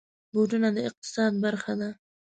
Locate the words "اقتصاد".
0.89-1.31